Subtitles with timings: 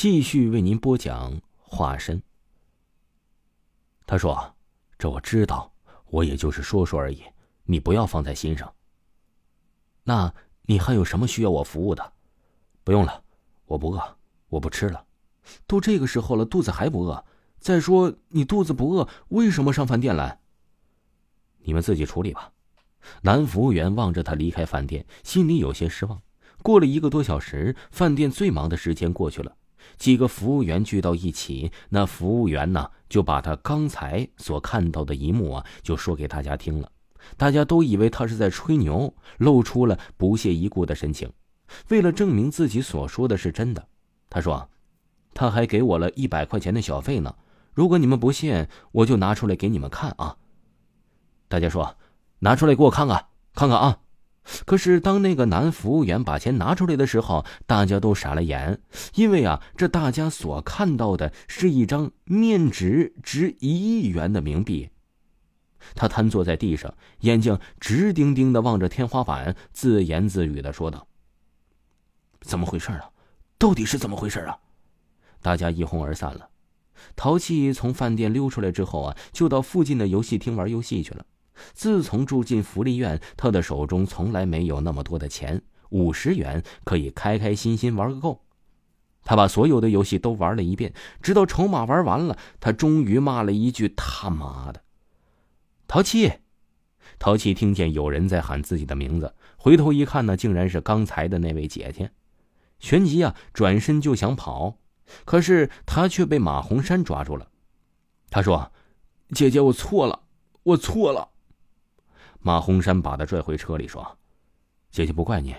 [0.00, 2.22] 继续为您播讲化身。
[4.06, 4.54] 他说
[4.96, 5.72] ：“这我知道，
[6.06, 7.20] 我也就是说说而已，
[7.64, 8.72] 你不要放在心上。
[10.04, 10.32] 那
[10.62, 12.12] 你还有什么需要我服务的？
[12.84, 13.24] 不用了，
[13.66, 14.16] 我不饿，
[14.48, 15.04] 我不吃了。
[15.66, 17.24] 都这个时候了，肚子还不饿？
[17.58, 20.38] 再说你肚子不饿，为什么上饭店来？
[21.58, 22.52] 你们自己处理吧。”
[23.22, 26.22] 男服务员望着他离开饭店，心里有些失望。
[26.62, 29.56] 过了一个多小时，饭店最忙的时间过去了。
[29.96, 36.90] 几个服务员聚到一起，那服务员呢就把他刚才所看到的一幕啊，就说给大家听了。
[37.36, 41.30] 大家都以为他是在吹牛，露出了不屑一顾的神情。
[41.88, 43.88] 为了证明自己所说的是真的，
[44.30, 44.70] 他说
[45.34, 47.34] ：“他还给我了一百块钱的小费呢。
[47.74, 50.36] 如果你们不信，我就拿出来给你们看啊。”
[51.48, 51.96] 大家说
[52.40, 53.98] ：“拿出来给我看看，看看啊。”
[54.64, 58.80] 可是，当那个男服务员把钱拿出来的时候，大家都傻了眼，
[59.14, 64.88] 因为啊，这大家所看到的是一张面值值一亿元的冥币。
[65.94, 71.06] 他瘫坐在地上，眼睛直盯盯的望着天花板，自言自语的说道
[72.40, 73.10] ：“怎么回事啊？
[73.58, 74.58] 到底是怎么回事啊？”
[75.40, 76.48] 大家一哄而散了。
[77.14, 81.24] 淘气从饭店溜出来之后啊，就到附近的游戏厅玩游戏去了。
[81.72, 88.44] 自从住进福利院，他的手中从来没有那么多的钱，五十元可以开开心心玩个够。
[89.24, 94.82] 他把所有的游戏都玩了一遍，直到筹码玩完了，他终于骂了一句：“他妈的！”
[95.86, 96.32] 淘气，
[97.18, 102.10] 淘气听见有人在喊自己的名字，回头一看呢，竟然是刚才的那位姐姐。
[102.78, 104.78] 旋即啊，转身就想跑，
[105.24, 107.48] 可是他却被马红山抓住了。
[108.30, 108.72] 他说
[109.34, 110.20] ：“姐姐，我错了，
[110.62, 111.30] 我错了。”
[112.40, 114.18] 马红山把他拽回车里说
[114.90, 115.54] ：“姐姐不怪你，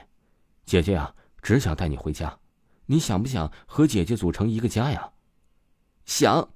[0.65, 2.39] 姐姐啊，只想带你回家。
[2.85, 5.11] 你想不想和姐姐组成一个家呀
[6.05, 6.49] ？”“想。”“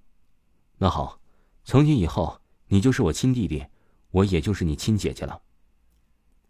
[0.80, 1.20] 那好，
[1.66, 3.66] 从今以后你就是我亲弟弟，
[4.12, 5.42] 我也就是你亲姐姐了。”“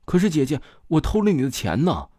[0.06, 2.10] 可是姐姐，我偷了你的钱呢。”“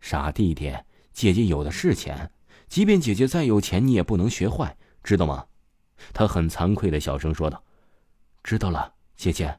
[0.00, 0.76] 傻弟弟，
[1.12, 2.32] 姐姐有的是钱，
[2.68, 5.46] 即便姐姐再有钱，你也不能学坏，知道吗？”
[6.12, 7.62] 他很惭愧的小声说道
[8.42, 9.56] ：“知道了，姐姐。”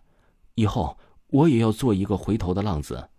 [0.55, 0.97] 以后
[1.27, 3.09] 我也要做一个回头的浪子。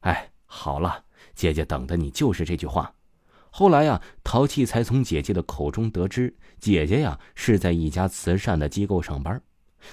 [0.00, 1.04] 哎，好了，
[1.34, 2.94] 姐姐等的你就是这句话。
[3.50, 9.40] 后来呀，淘气才从姐姐的口中得知，姐姐呀是在一家慈善的机构上班，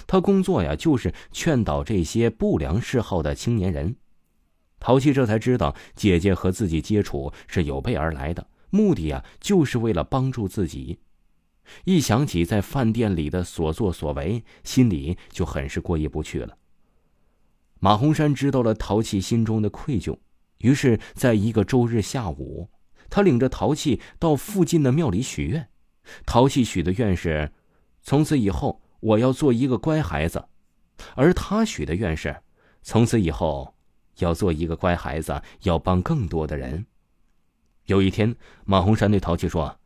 [0.07, 3.95] 她工作呀就是劝导这些不良嗜好的青年人。
[4.79, 10.99] 淘气这才知道，姐姐和自己接触是有备而来的，目的呀就是为了帮助自己。
[11.85, 16.57] 一想起在饭店里的所作所为，心里就很是过意不去了。
[17.79, 20.17] 马洪山知道了陶器心中的愧疚，
[20.59, 22.69] 于是在一个周日下午，
[23.09, 25.67] 他领着陶器到附近的庙里许愿。
[26.25, 27.51] 陶器许的愿是：
[28.03, 30.39] 从此以后我要做一个乖孩子；
[31.15, 32.41] 而他许的愿是：
[32.83, 33.73] 从此以后
[34.17, 36.85] 要做一个乖孩子，要帮更多的人。
[37.85, 39.79] 有一天，马洪山对陶器说：“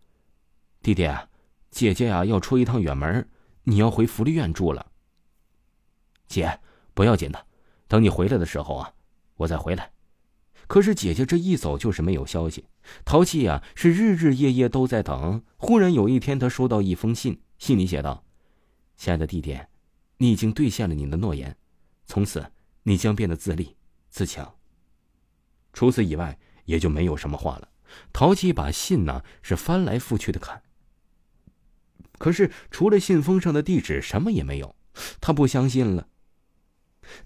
[0.84, 1.28] 弟弟啊。”
[1.76, 3.28] 姐姐呀，要出一趟远门，
[3.64, 4.94] 你要回福利院住了。
[6.26, 6.62] 姐，
[6.94, 7.48] 不要紧的，
[7.90, 8.94] 等你回来的时候啊，
[9.36, 9.92] 我再回来。
[10.68, 12.70] 可是姐姐这一走就是没有消息，
[13.04, 15.44] 淘气呀是日日夜夜都在等。
[15.58, 18.24] 忽然有一天，他收到一封信，信里写道
[18.96, 19.60] ：“亲爱的弟弟，
[20.20, 21.58] 你已经兑现了你的诺言，
[22.06, 22.54] 从此
[22.84, 23.76] 你将变得自立
[24.10, 24.56] 自强。”
[25.74, 27.68] 除此以外，也就没有什么话了。
[28.14, 30.62] 淘气把信呢是翻来覆去的看。
[32.18, 34.76] 可是，除了信封上的地址，什么也没有。
[35.20, 36.08] 他不相信了。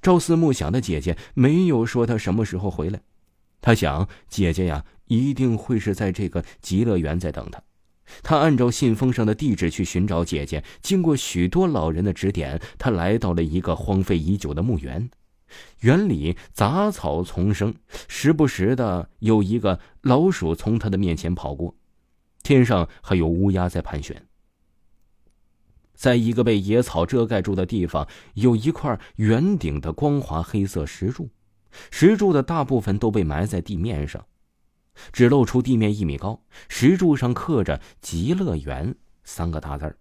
[0.01, 3.01] 朝思暮想的姐姐没有说她什么时候回来。
[3.61, 7.61] 他想，姐姐呀，一定会是在这个极乐园在等他。
[8.23, 10.63] 他按照信封上的地址去寻找姐姐。
[10.81, 15.09] 经过许多老人的指点，他来到了一个荒废已久的墓园。
[15.81, 17.73] 园里杂草丛生，
[18.07, 21.75] 时不时的有一个老鼠从他的面前跑过。
[22.41, 24.28] 天上还有乌鸦在盘旋。
[25.99, 31.29] 在一个被野草遮盖住的地方，有一块圆顶的光滑黑色石柱，
[31.91, 34.25] 石柱的大部分都被埋在地面上，
[35.11, 36.41] 只露出地面一米高。
[36.69, 39.93] 石柱上刻着“极乐园”三个大字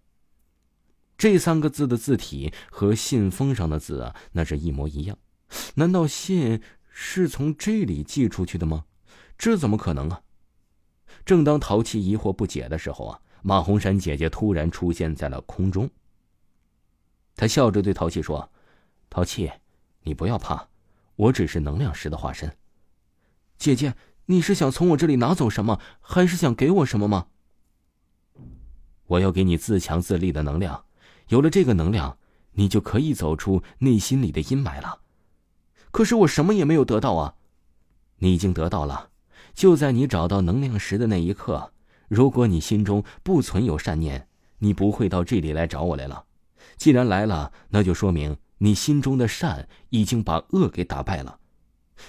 [1.17, 5.17] 这三个字的字体和信封上的字啊，那是一模一样。
[5.75, 8.85] 难道信是从这里寄出去的吗？
[9.37, 10.21] 这怎么可能啊？
[11.25, 13.19] 正当淘气疑惑不解的时候啊。
[13.41, 15.89] 马红山姐姐突然出现在了空中。
[17.35, 18.51] 她笑着对淘气说
[19.09, 19.51] ：“淘气，
[20.03, 20.67] 你不要怕，
[21.15, 22.53] 我只是能量石的化身。”
[23.57, 23.95] 姐姐，
[24.25, 27.27] 你是想从我这里拿走什么，还是想给我什么吗？
[29.07, 30.85] 我要给你自强自立的能量，
[31.29, 32.17] 有了这个能量，
[32.51, 35.01] 你就可以走出内心里的阴霾了。
[35.91, 37.35] 可是我什么也没有得到啊！
[38.17, 39.09] 你已经得到了，
[39.53, 41.73] 就在你找到能量石的那一刻。
[42.09, 44.27] 如果你心中不存有善念，
[44.57, 46.25] 你不会到这里来找我来了。
[46.75, 51.39] 既然来了，那就说明你心中的善已经把恶给打败了。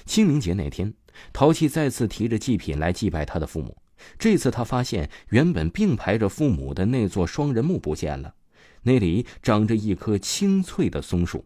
[0.05, 0.94] 清明节那天，
[1.32, 3.76] 陶器再次提着祭品来祭拜他的父母。
[4.19, 8.35] 这次他发现，原本并排着父母的那座双人墓不见了，
[8.82, 11.44] 那里长着一棵青翠的松树。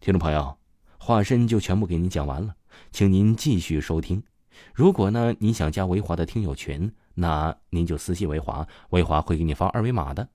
[0.00, 0.58] 听众朋友，
[0.98, 2.54] 化身就全部给您讲完了，
[2.90, 4.22] 请您继续收听。
[4.74, 10.28] 如果呢，您想加维华的听友群，那您就私信维华，维华会给你发二维码的。